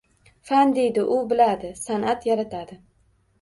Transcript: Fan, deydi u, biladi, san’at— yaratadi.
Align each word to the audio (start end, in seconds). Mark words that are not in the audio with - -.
Fan, 0.51 0.71
deydi 0.77 1.03
u, 1.17 1.17
biladi, 1.33 1.69
san’at— 1.83 2.27
yaratadi. 2.31 2.81